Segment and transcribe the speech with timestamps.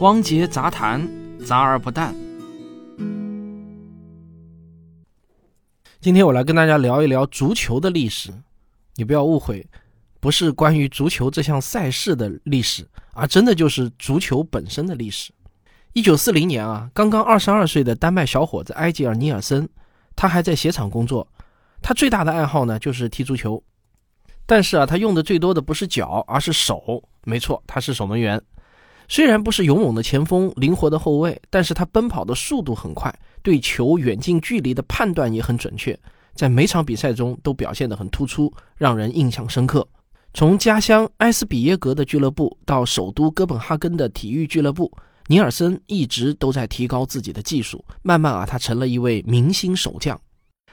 [0.00, 1.08] 汪杰杂谈，
[1.44, 2.14] 杂而不淡。
[6.00, 8.32] 今天我来跟大家聊一聊足球的历史。
[8.94, 9.66] 你不要误会，
[10.20, 15.32] 不是关于足球这项赛事的历史，而真的就是足球本身的历史。
[15.94, 19.68] 一九四零年啊，刚刚二十二岁的丹麦小伙子埃吉尔尼尔森，
[20.14, 21.26] 他还在鞋厂工作。
[21.82, 23.60] 他最大的爱好呢，就是踢足球。
[24.46, 27.02] 但是啊，他用的最多的不是脚，而是手。
[27.24, 28.40] 没错，他是守门员。
[29.08, 33.12] 虽然不是勇猛的前锋、灵活的后卫，但是他奔跑的速度很快，
[33.42, 35.98] 对球远近距离的判断也很准确，
[36.34, 39.86] 在每场比赛中都表现得很突出，让人印象深刻。
[40.34, 44.92] 从家乡埃斯比耶格的俱乐部到首都哥本哈根的体育俱乐部，
[45.26, 50.20] 尼尔森一直都在提高自己的技术，慢慢啊，他成了一位明星守将。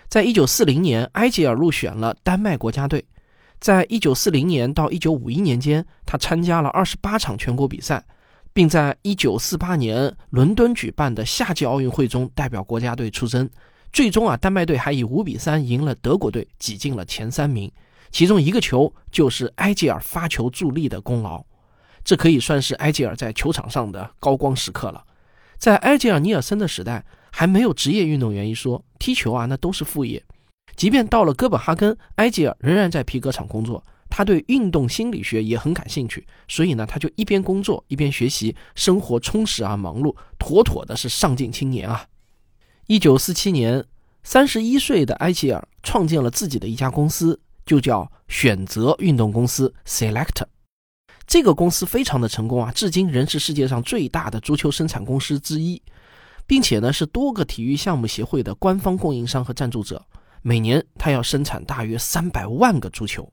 [0.09, 3.03] 在一九四零年，埃吉尔入选了丹麦国家队。
[3.61, 8.05] 在一九四零年到一九五一年间，他参加了二十八场全国比赛，
[8.55, 13.47] 并在一九四八年伦敦举办的夏季奥运会中代表国家队出征。
[13.91, 17.69] 最终啊，丹麦队还以五比三赢了德国队，挤进了前三名。
[18.11, 21.43] 其中一个球就是埃吉尔发球助力的功劳，
[22.03, 25.03] 这可以算是埃吉尔在球场上的高光时刻了。
[25.57, 27.05] 在埃吉尔尼尔森的时代。
[27.37, 30.23] 还没有职业运动员一说，踢球啊，那都是副业。
[30.77, 33.83] 即便到了哥本哈根，埃吉尔仍然在皮革厂工作。
[34.17, 42.07] 他对运动心理学也很感兴趣，所以呢，他就一边工作一边学习，生活充实而忙碌，妥妥的是上进青年啊。
[42.87, 43.83] 一九四七年，
[44.23, 50.45] 三十一岁的埃吉尔创建了自己的一家公司，就叫选择运动公司 （Select）。
[51.27, 55.81] 这个公司非常的成功啊，至今仍是世界上最大的足球生产公司之一。
[56.47, 60.05] 并且呢，是多个体育项目协会的官方供应商和赞助者。
[60.41, 63.29] 每年，他要生产大约三百万个足球，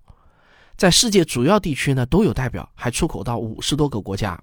[0.76, 4.38] 在世界主要地区呢都有代表，还出口到五十多个国家。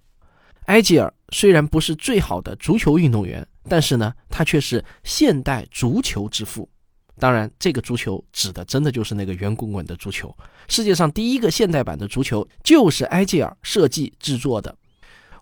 [0.66, 6.70] 埃吉尔虽然不是最好的足球运动员，但是呢，他却是现代足球之父。
[7.18, 10.34] 当然，这个足球指的真的就是那个圆滚滚的足球。
[10.68, 14.74] 世界上第一个现代版的足球就是埃吉尔设计制作的。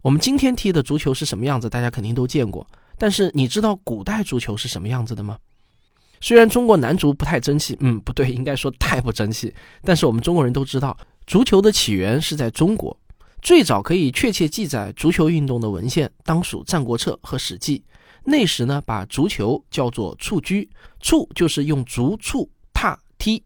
[0.01, 2.65] 我们今天踢的足球是什么样子，大家肯定都见过。
[2.97, 5.37] 但是你知道古代足球是什么样子的吗？
[6.19, 9.53] 虽然中国男足不太争气，嗯，不对，应该说太不争气。
[9.83, 12.97] 但是我们中国人都知道，足球的起源是在中国，
[13.41, 17.79] 最早可以确切记载足球运动的文献当属《战国策》和《史记》。
[18.23, 20.69] 那时呢，把足球叫做蹴鞠，
[20.99, 23.41] 蹴就是用足蹴踏踢，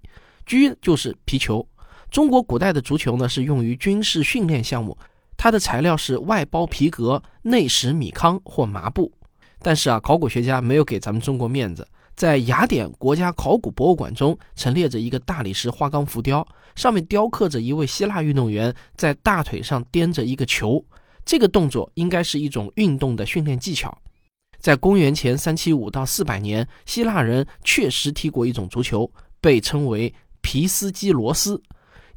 [0.46, 1.68] 鞠就是皮球。
[2.10, 4.98] 中国古代的足球呢，是用于军事训练项目，
[5.38, 9.12] 它的材料是外包皮革，内实米糠或麻布。
[9.60, 11.88] 但是啊，考古学家没有给咱们中国面子，
[12.22, 20.86] 在雅典国家考古博物馆中陈列着一个大理石花岗浮雕，上面雕刻着一位希腊运动员在大腿上掂着一个球，
[21.26, 23.98] 这个动作应该是一种运动的训练技巧。
[24.60, 29.12] 在公元前三七五到四百年，希腊人确实踢过一种足球，
[29.42, 31.60] 被称为皮斯基罗斯。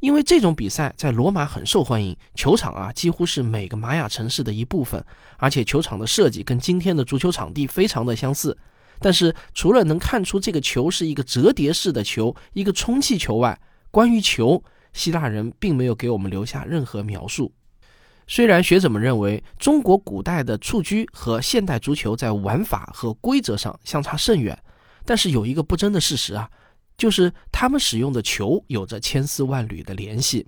[0.01, 5.03] 因为这种比赛在罗马很受欢迎，球场啊几乎是每个玛雅城市的一部分，
[5.37, 8.55] 而且球场的设计跟今天的足球场地非常的相似。
[8.99, 13.59] 但是除了能看出这个球是一个折叠式的球，一个充气球外，
[13.91, 14.63] 关于球，
[14.93, 17.53] 希腊人并没有给我们留下任何描述。
[18.27, 24.57] 虽然学者们认为中国古代的蹴鞠和现代足球在玩法和规则上相差甚远，
[25.05, 26.49] 但是有一个不争的事实啊。
[26.97, 30.47] 就是他们使用的球有着千丝万缕的联系。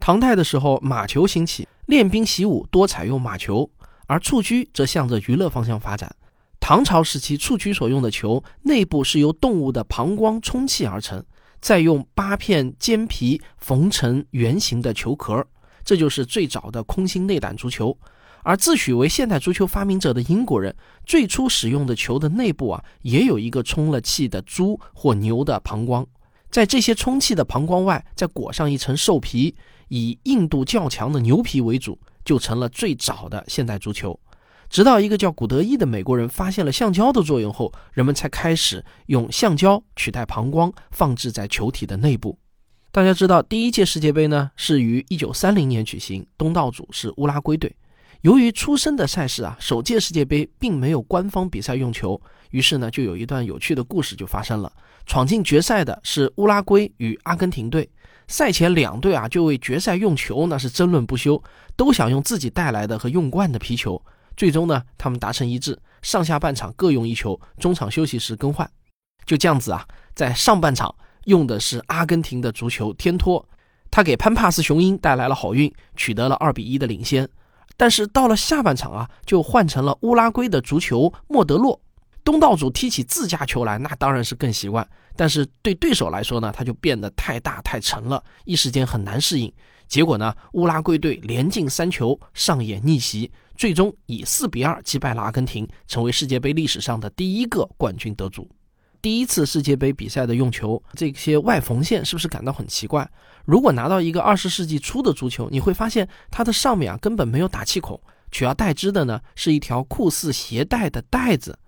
[0.00, 3.70] 唐代的时候，马球兴起，练兵习武多采用马球，
[4.06, 6.10] 而蹴鞠则向着娱乐方向发展。
[6.60, 11.24] 唐朝时期，蹴鞠所用的球内部是由动物的膀胱充气而成，
[11.60, 15.46] 再用八片尖皮缝成圆形的球壳，
[15.82, 17.96] 这就是最早的空心内胆足球。
[18.44, 20.74] 而自诩为现代足球发明者的英国人，
[21.04, 26.06] 最初使用的球的内部啊，也有一个充了气的猪或牛的膀胱，
[26.50, 29.54] 在这些充气的膀胱外，再裹上一层兽皮，
[29.88, 34.18] 以硬度较强的牛皮为主，就成了最早的现代足球。
[34.68, 42.38] 直到一个叫古德伊的美国人发现了橡胶的作用后，人们才开始用橡胶取代膀胱，放置在球体的内部。
[42.90, 47.74] 大家知道，第一届世界杯呢是于一九三零年举行，东道主是乌拉圭队。
[48.22, 54.72] 由于出生的赛事啊，首届世界杯并没有官方比赛用球，于是呢，就有一段有趣的故事就发生了。
[55.06, 57.88] 闯进决赛的是乌拉圭与阿根廷队，
[58.26, 61.42] 赛前两队啊就为决赛用球那是争论不休，
[61.76, 64.02] 都想用自己带来的和用惯的皮球。
[64.38, 68.70] 最终呢，他们达成一致，上下半场各用一球，中场休息时更换。
[69.26, 70.94] 就这样子啊，在上半场
[71.24, 73.44] 用的是阿根廷的足球天托，
[73.90, 77.28] 他给潘帕斯雄鹰带来了好运，取得了二比一的领先。
[77.76, 81.80] 但是到了下半场啊，就换成了乌拉圭的足球莫德洛。
[82.22, 84.88] 东道主踢起自家球来，那当然是更习惯。
[85.16, 89.52] 但是对对手来说呢，他就变得太大太沉了，一时间很难适应。
[89.88, 98.48] 结果呢，乌拉圭队连进三球，上演逆袭，最终以四比二击败了阿根廷，成为世界杯历史上的第一个冠军得主。
[99.02, 103.08] 第一次世界杯比赛的用球，这些外缝线是不是感到很奇怪？
[103.44, 108.00] 如果拿到一个二十世纪初的足球，你会发现它的上面啊根本没有打气孔，
[108.30, 111.58] 取而代之的呢是一条酷似鞋带的带子。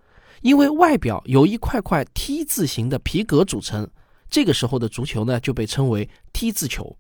[0.43, 3.89] 因为外表由一块块 T 字形的皮革组成，
[4.31, 6.97] 这个时候的足球呢就被称为 T 字球。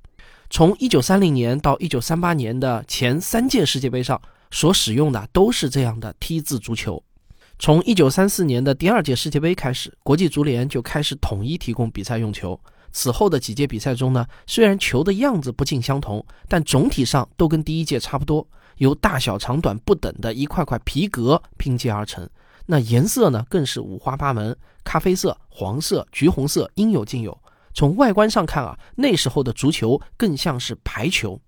[0.50, 4.20] 从1930年到1938年的前三届世界杯上
[4.50, 7.02] 所使用的都是这样的 T 字足球。
[7.58, 12.58] 从1934年的第二届世界杯开始，国际足联就开始统一提供比赛用球。
[12.92, 18.44] 此后的几届比赛中呢，虽然球的样子不尽相同，但总体上都跟第一届差不多，
[18.78, 22.28] 由大小长短不等的一块块皮革拼接而成。
[22.66, 27.38] 那颜色呢，更是五花八门，咖啡色、黄色、橘红色，应有尽有。
[27.74, 31.40] 从外观上看啊，那时候的足球更像是排球。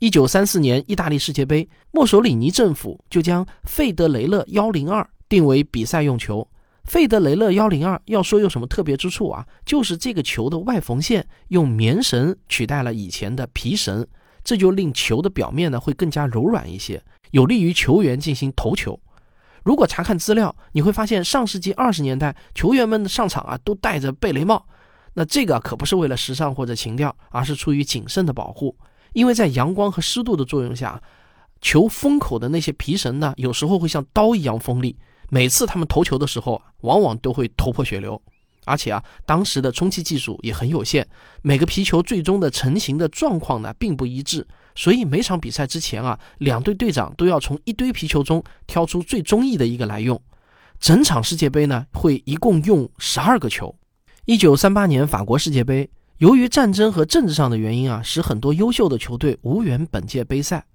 [0.00, 6.48] 一九三四年意大利世界杯，墨索里尼政府就将费德雷勒幺零二定为比赛用球。
[6.84, 14.06] 费德雷勒幺零二要说有什么特别之处啊，就是这个球的外缝线用棉绳取代了以前的皮绳，
[14.42, 17.02] 这就令球的表面呢会更加柔软一些，
[17.32, 18.98] 有利于球员进行投球。
[19.62, 24.66] 如果查看资料，你会发现上世纪二十年代球员们的上场啊都戴着贝雷帽，
[25.12, 28.74] 那这个可不是为了时尚或者情调，而是出于谨慎的保护。
[29.12, 31.02] 因为在阳光和湿度的作用下，
[31.60, 34.96] 球封口的那些皮绳呢，有时候会像刀一样锋利。
[35.28, 38.20] 每次他们投球的时候，往往都会头破血流。
[38.66, 41.06] 而且啊，当时的充气技术也很有限，
[41.42, 44.46] 每个皮球最终的成型的状况呢并不一致。
[44.74, 50.20] 所以每场比赛之前啊，两队队长都要从一堆皮球中挑出最中意的一个来用。
[50.78, 53.74] 整场世界杯呢，会一共用十二个球。
[54.26, 55.88] 一九三八年法国世界杯，
[56.20, 60.66] 由于战争和政治上的原因啊，使很多优秀的球队无缘本届杯赛。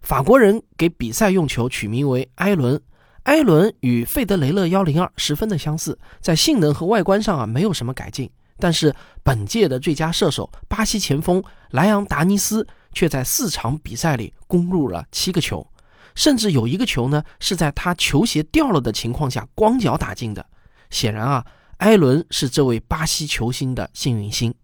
[0.00, 2.80] 法国人给比赛用球取名为埃伦。
[3.24, 8.30] 埃伦与费德雷勒幺零二十分的相似，在性能和外观上啊没有什么改进。
[8.58, 12.66] 但是本届的最佳射手巴西前锋莱昂达尼斯。
[12.94, 15.66] 却在四场比赛里攻入了七个球，
[16.14, 20.46] 甚至有一个球呢是在他球鞋掉了的情况下光脚打进的。
[20.90, 21.44] 显然啊，
[21.78, 24.54] 埃伦是这位巴西球星的幸运星。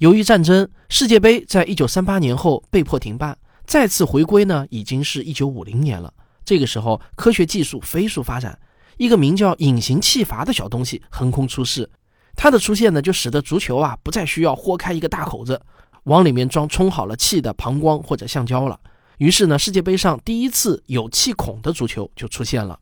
[0.00, 3.36] 由于战争，世界杯在一九三八年后被迫停办，
[3.66, 6.10] 再次回归呢已经是一九五零年了。
[6.42, 8.58] 这个时候，科学技术飞速发展，
[8.96, 11.90] 一个名叫隐形气阀的小东西横空出世，
[12.34, 15.60] 它的出现呢就使得足球啊不再需要豁开一个大口子。
[16.04, 18.80] 往里面装充好了气的膀胱或者橡胶了。
[19.18, 22.80] 于是呢，世界杯上第一次有气孔的足球就出现了。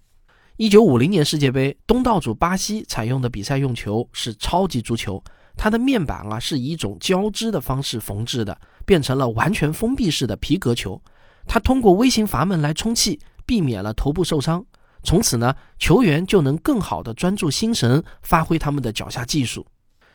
[0.57, 5.21] 一九五零年世界杯，东道主巴西采用的比赛用球是超级足球，
[5.59, 11.03] 它的面板啊是以一种交织的方式缝制的，变成了完全封闭式的皮革球。
[11.47, 14.65] 它通过微型阀门来充气，避免了头部受伤。
[15.03, 19.67] 从此呢，球员就能更好的专注心神，发挥他们的脚下技术。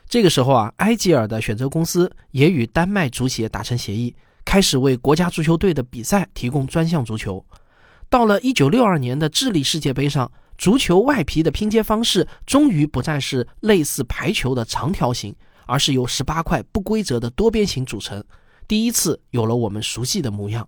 [0.07, 4.15] 这个时候啊，埃吉尔的选择公司也与丹麦足协达成协议，
[4.45, 7.43] 开始为国家足球队的比赛提供专项足球。
[8.09, 18.23] 到了1962年的智利世界杯上，足球外皮的拼接方式终于不再是类似排球的长条形，而是由十八块不规则的多边形组成，
[18.67, 20.67] 第一次有了我们熟悉的模样。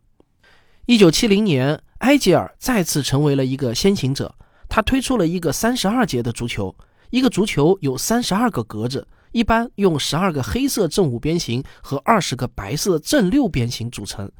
[0.87, 4.35] 1970年，埃吉尔再次成为了一个先行者，
[4.67, 6.75] 他推出了一个三十二节的足球，
[7.09, 9.07] 一个足球有三十二个格子。
[9.31, 14.31] 一般用十二个黑色正五边形和二十个白色正六边形组成。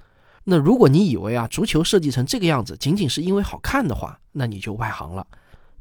[0.48, 5.26] 那如果你以为啊足球设计成这个样子仅仅是因为好看的话，那你就外行了。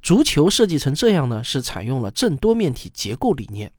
[0.02, 3.70] 足球设计成这样呢，是采用了正多面体结构理念。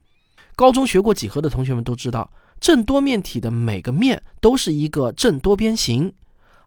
[0.55, 6.13] 高中学过几何的同学们都知道，正多面体的每个面都是一个正多边形。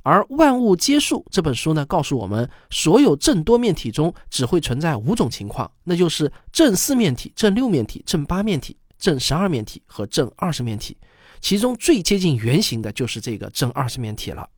[0.02, 10.96] 而《万物皆数》这本书呢，告诉我们，所有正多面体中只会存在五种情况，那就是正四面体、正六面体、正八面体、正十二面体和正二十面体。
[11.40, 14.49] 其中最接近圆形的就是这个正二十面体了。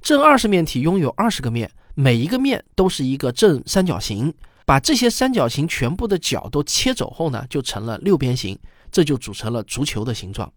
[0.00, 4.32] 正二十面体拥有二十个面，每一个面都是一个正三角形。
[4.64, 8.58] 把这些三角形全部的角都切走后呢，就成了六边形，
[8.90, 10.52] 这就组成了足球的形状。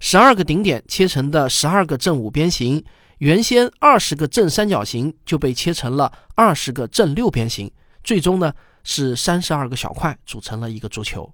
[0.00, 2.82] 十二个顶点切成的十二个正五边形。
[3.18, 7.70] 原先二十个正三角形就被切成了二十个正六边形，
[8.02, 8.52] 最终呢
[8.82, 11.32] 是三十二个小块组成了一个足球。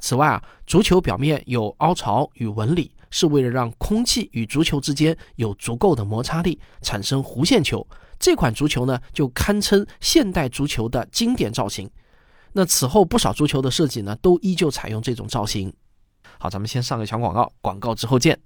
[0.00, 7.86] 此外啊，足球表面有凹槽与纹理，是为了让空气与足球之间有足够的摩擦力，产生弧线球，
[8.18, 11.90] 这款足球呢就堪称现代足球的经典造型。
[12.52, 15.72] 那此后不少足球的设计呢都依旧采用这种造型。
[16.38, 18.38] 好，咱们先上个小广告，广告之后见。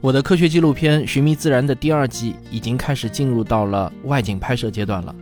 [0.00, 5.14] 我的科学纪录片《寻觅自然》的第二季已经开始进入到了外景拍摄阶段了。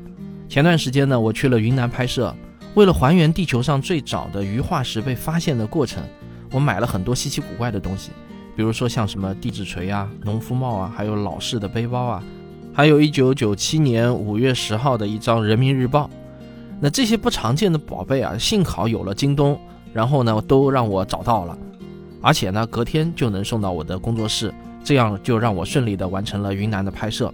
[0.46, 2.36] 前段时间呢，我去了云南拍摄，
[2.74, 6.02] 为了还原地球上最早的鱼化石被发现的过程，
[6.50, 8.10] 我买了很多稀奇古怪的东西，
[8.56, 12.22] 比如说像什么地质锤啊、农夫帽啊，还有老式的背包啊，
[12.72, 16.04] 还有一九九七年五月十号的一张《人民日报》。
[16.80, 19.58] 那这些不常见的宝贝啊，幸好有了京东，
[19.92, 21.56] 然后呢，都让我找到了，
[22.20, 24.52] 而且呢，隔天就能送到我的工作室。
[24.82, 27.32] 这样就让我顺利的完成了云南的拍摄。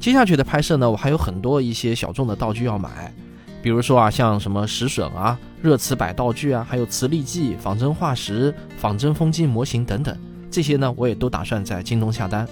[0.00, 3.14] 接下去的拍摄呢，我还有很多一些小众的道具要买，
[3.62, 10.16] 比如说啊，像什么石笋啊、热磁摆道具啊，还有磁力计、仿真化石、仿真风机模型等等，
[10.50, 12.48] 这些呢，我也都打算在京东下单。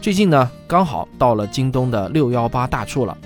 [0.00, 3.16] 最近呢，刚好到了京东的六幺八大促了。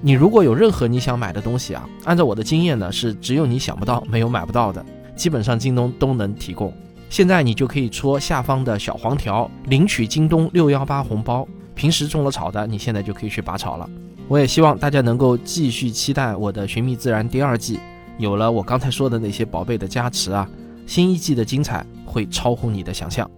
[0.00, 4.84] 你如果有任何你想买的东西啊，按照我的经验呢，是只有你想不到，没有买不到的，
[5.16, 6.72] 基本上京东都能提供。
[7.08, 11.46] 现在你就可以戳下方的小黄条领取京东六幺八红包。
[11.74, 13.88] 平时种了草的，你现在就可以去拔草了。
[14.28, 17.80] 我也希望大家能够继续期待我的《寻觅自然》第二季。
[18.18, 20.48] 有了我刚才说的那些宝贝的加持啊，
[20.86, 23.28] 新一季的精彩会超乎你的想象。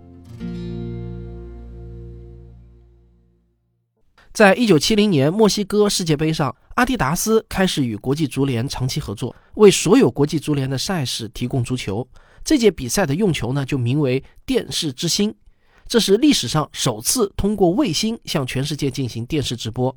[4.33, 12.07] 在一九七零年墨西哥世界杯上，阿迪达斯开始与国际足联长期合作，为所有国际足联的赛事提供足球。
[12.43, 15.33] 这届比赛的用球呢，就名为“电视之星”，
[15.87, 19.95] 这是历史上首次通过卫星向全世界进行电视直播。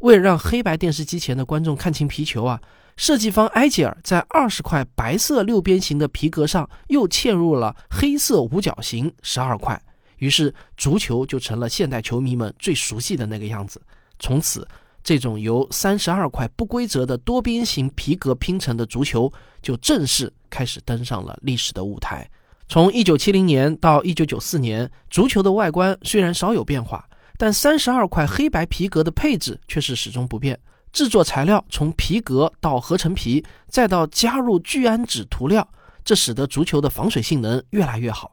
[0.00, 2.60] 为了让黑白电视机前的观众看清皮球啊，
[2.96, 9.80] 设计方埃吉尔在二十块白色六边形的皮革上又嵌入了黑色五角形十二块，
[10.18, 13.80] 于是足球就成了现代球迷们最熟悉的那个样子。
[14.18, 14.66] 从此。
[15.06, 22.28] 这种由三十二块不规则的多边形皮革拼成的足球，就正式开始登上了历史的舞台。
[22.68, 27.08] 从一九七零年到一九九四年，足球的外观虽然少有变化，
[27.38, 30.58] 但三十二块黑白皮革的配置却是始终不变。
[30.92, 35.68] 制作材料从皮革到合成皮，再到加入聚氨酯涂料，
[36.04, 38.32] 这使得足球的防水性能越来越好。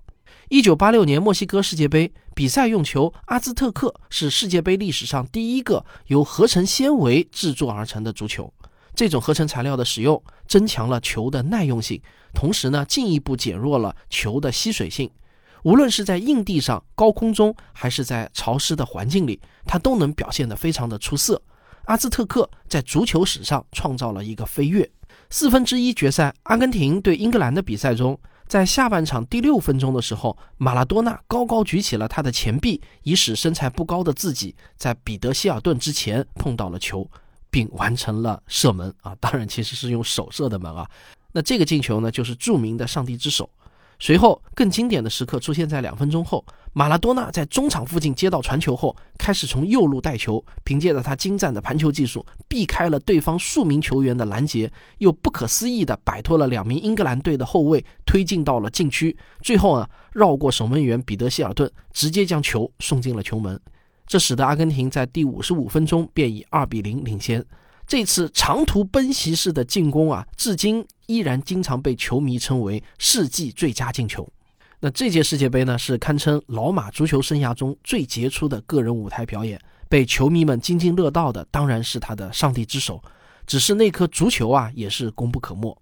[0.49, 8.51] 一九八六年墨西哥世界杯比赛用球阿兹特克是世界杯历史上第一个由合成纤维制作而成的足球。
[8.95, 11.99] 这种合成材料的使用增强了球的耐用性，
[12.33, 15.09] 同时呢进一步减弱了球的吸水性。
[15.63, 21.41] 无论是在硬地上、高空中，还是在潮湿的环境里，它都能表现得非常的出色。
[21.85, 24.89] 阿兹特克在足球史上创造了一个飞跃。
[25.29, 28.19] 四分之一决赛，阿根廷对英格兰的比赛中。
[28.45, 37.09] 在下半场第六分钟的时候，马拉多纳高高举起了他的前臂，以使身材不高的自己在彼得希尔顿之前碰到了球，
[37.49, 39.15] 并完成了射门啊！
[39.19, 40.87] 当然，其实是用手射的门啊。
[41.33, 43.49] 那这个进球呢，就是著名的“上帝之手”。
[43.99, 46.43] 随后，更经典的时刻出现在两分钟后。
[46.75, 59.15] 马拉多纳在中场附近接到传球后，开始从右路带球，凭借着他精湛的盘球技术，避开了对方数名球员的拦截，又不可思议地摆脱了两名英格兰队的后卫，推进到了禁区。
[59.41, 63.59] 最后啊，绕过守门员彼得希尔顿，直接将球送进了球门。
[64.07, 67.45] 这使得阿根廷在第五十五分钟便以二比零领先。
[67.85, 74.27] 这次长途奔袭式的进攻啊，至今依然经常被球迷称为世纪最佳进球。
[74.79, 83.01] 那这届世界杯呢，是堪称老马足球生涯中最杰出的个人舞台表演，被球迷们津津乐道的当然是他的上帝之手。
[83.45, 85.77] 只是那颗足球啊，也是功不可没。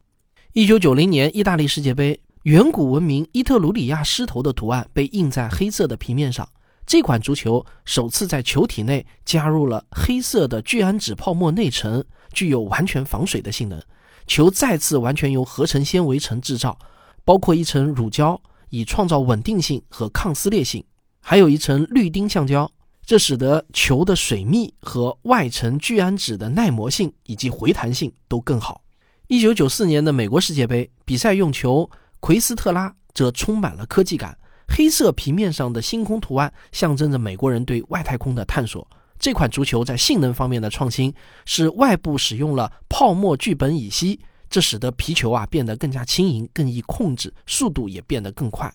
[0.54, 6.48] 一九九零年意大利世界杯，远古文明伊特鲁里亚狮头的图案被印在黑色的平面上。
[6.92, 13.82] 这款足球首次在球体内加入了黑色的聚氨酯泡沫内层，具有完全防水的性能。
[14.28, 16.78] 球再次完全由合成纤维层制造，
[17.24, 18.42] 包括一层乳胶。
[18.72, 20.84] 以创造稳定性和抗撕裂性，
[21.22, 22.70] 还有一层氯丁橡胶，
[23.06, 28.82] 这使得球的水密和外层聚氨酯的耐磨性以及回弹性都更好。
[29.28, 34.38] 一九九四年的美国世界杯比赛用球奎斯特拉则充满了科技感，
[34.74, 38.88] 黑色平面上的星空图案象征着美国人对外太空的探索。
[39.20, 41.14] 这款足球在性能方面的创新
[41.46, 44.20] 是外部使用了泡沫聚苯乙烯。
[44.50, 48.74] 这使得皮球啊变得更加轻盈、更易控制，速度也变得更快。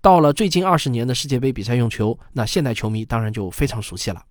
[0.00, 4.22] 到了最近二十年的世界杯比赛用球，那现代球迷当然就非常熟悉了。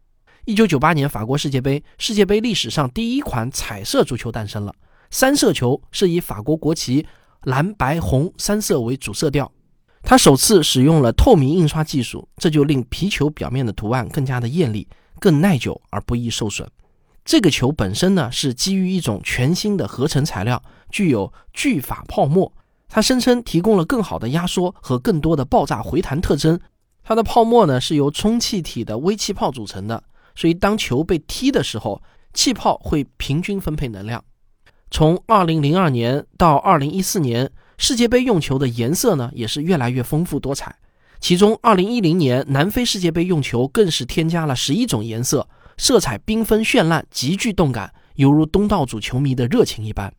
[0.46, 4.74] 一九九八年法国世界杯，世界杯历史上第一款彩色足球诞生了。
[5.12, 7.06] 三色球是以法国国旗
[7.44, 9.52] 蓝白红三色为主色调，
[10.10, 14.88] 它首次使用了透明印刷技术，这就令皮球表面的图案更加的艳丽、
[15.20, 16.66] 更耐久而不易受损。
[17.26, 22.50] 这个球本身呢是基于一种全新的合成材料，具有聚法泡沫。
[22.88, 26.58] 它声称提供了更好的压缩和更多的爆炸回弹特征。
[27.04, 30.02] 它的泡沫呢是由充气体的微气泡组成的，
[30.36, 32.02] 所以当球被踢的时候，
[32.34, 34.24] 气泡会平均分配能量。
[34.90, 40.76] 从2002年到2014年，世界杯用球的颜色呢也是越来越丰富多彩。
[41.20, 45.48] 其中，2010年南非世界杯用球更是添加了11种颜色。
[45.78, 50.12] 色彩缤纷绚烂，极具动感，犹如东道主球迷的热情一般。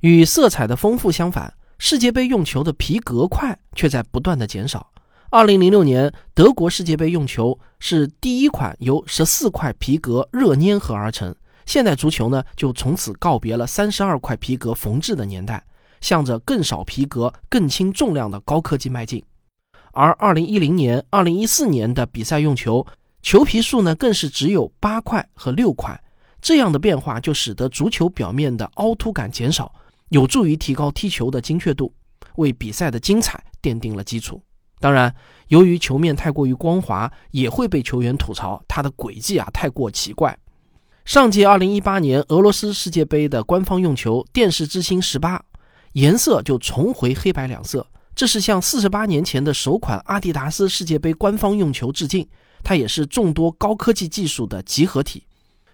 [0.00, 4.90] 与色彩的丰富相反，世界杯用球的皮革块却在不断的减少。
[5.30, 11.34] 二零零六年德国世界杯用球是第一款由十四块皮革热粘合而成。
[11.66, 15.64] 现代足球呢，就从此告别了三十二块皮革缝制的年代，
[16.04, 19.24] 向着更少皮革、更轻重量的高科技迈进。
[19.92, 22.86] 而二零一零年、二零一四年的比赛用球。
[23.22, 25.98] 球皮数呢，更是只有八块和六块，
[26.42, 29.72] 这样的变化就使得足球表面的凹凸感减少，
[30.10, 31.90] 有助于提高踢球的精确度，
[32.36, 34.42] 为比赛的精彩奠定了基础。
[34.78, 35.14] 当然，
[35.48, 40.38] 由于球面太过于光滑，也会被球员吐槽它的轨迹啊太过奇怪。
[41.06, 45.42] 上届二零一八年俄罗斯世界杯的官方用球电视之星十八，
[45.94, 52.28] 颜色就重回黑白两色，这是向四十八年前的首款阿迪达斯世界杯官方用球致敬。
[52.62, 55.24] 它也是众多高科技技术的集合体。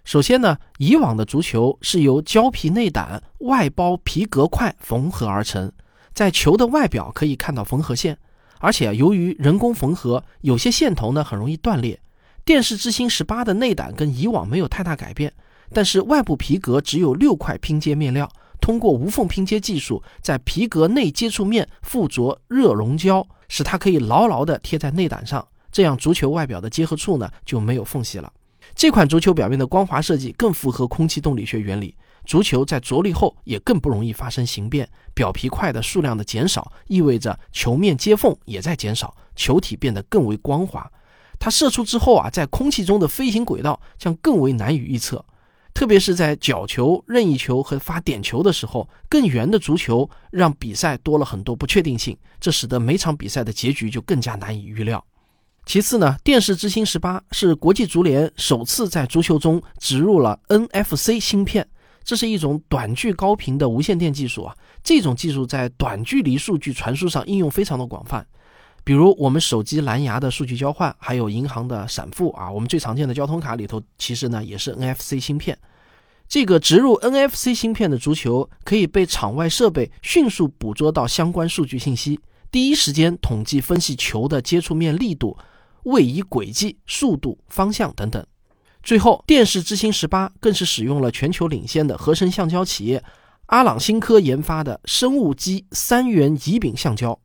[0.04, 5.70] 首先呢，以往的足球是由胶皮内胆外包皮革块缝合而成，
[6.12, 8.18] 在球的外表可以看到缝合线，
[8.58, 12.00] 而且由于人工缝合，有些线头呢很容易断裂。
[12.44, 15.32] 电视之星十八的内胆跟以往没有太大改变，
[15.72, 18.28] 但是外部皮革只有六块拼接面料，
[18.60, 25.46] 通过无缝拼接技术，在皮革内接触面附着热熔胶，使它可以牢牢地贴在内胆上。
[25.72, 28.32] 这样，足球外表的结合处呢就没有缝隙了。
[28.74, 31.96] 这款足球表面的光滑设计更符合空气动力学原理。
[32.26, 34.88] 足球在着力后也更不容易发生形变。
[35.14, 40.88] 表皮块的数量的减少，意味着球面接缝也在减少，球体变得更为光滑。
[41.38, 45.24] 它射出之后啊，在空气中的飞行轨道将更为难以预测，
[45.72, 55.04] 特别是在角球、任意球和发点球的时候，更圆的足球让比赛多了很多不确定性，这使得每场比赛的结局就更加难以预料。
[55.66, 61.66] 其次呢，电视之星十八是国际足联首次在足球中植入了 NFC 芯片，
[62.02, 64.56] 这是一种短距高频的无线电技术啊。
[64.82, 68.26] 这种技术在短距离数据传输上应用非常的广泛，
[68.84, 72.50] 比如我们手机蓝牙的数据交换，还有银行的闪付啊。
[72.50, 75.58] 我们最常见的交通卡里头，其实呢也是 NFC 芯片。
[76.28, 85.36] 这个植入 NFC 芯片的足球可以被场外设备迅速捕捉到相关数据信息，第一时间统计分析球的接触面力度。
[85.84, 88.22] 位移轨迹、速度、方向等等。
[88.82, 93.02] 最后，电视之星十八更是使用了全球领先的合成橡胶企业
[93.46, 97.18] 阿朗新科研发的生物基三元乙丙橡胶，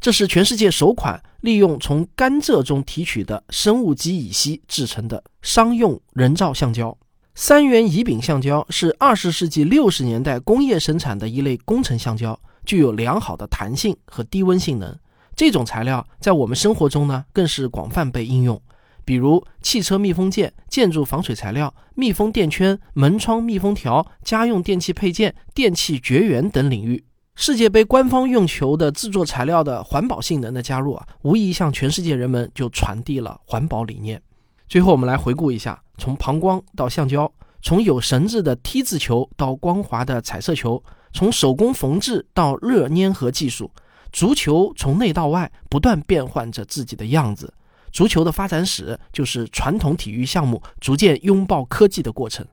[0.00, 6.96] 这是全世界首款利用从甘蔗中提取的生物基乙烯制成的商用人造橡胶。
[7.34, 14.96] 三元乙丙橡胶是二十世纪六十年代工业生产的一类工程橡胶，具有良好的弹性和低温性能。
[15.36, 18.60] 这种材料在我们生活中呢，更是广泛被应用，
[19.04, 27.04] 比如汽车密封件、建筑防水材料、密封垫圈、门窗密封条、家用电器配件、电器绝缘等领域。
[27.40, 34.20] 世界杯官方用球的制作材料的环保性能的加入啊，无疑向全世界人们就传递了环保理念。
[34.68, 43.70] 最后，我们来回顾一下：从膀胱到橡胶，从有绳子的 T 字球到光滑的彩色球，从手工缝制到热粘合技术。
[44.12, 47.54] 足球从内到外不断变换着自己的样子，
[47.92, 52.44] 足球的发展史就是传统体育项目逐渐拥抱科技的过程。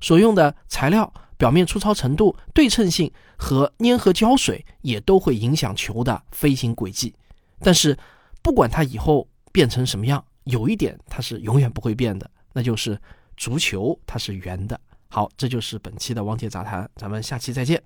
[0.00, 7.14] 所用的材料、表面粗糙程度、对称性和粘合胶水也都会影响球的飞行轨迹。
[7.60, 7.96] 但是，
[8.42, 13.00] 不管它以后变成什么样，有一点它是永远不会变的，那就是
[13.38, 14.78] 足球它是圆的。
[15.08, 17.82] 好，这就是本期的汪杰杂谈，咱们下期再见。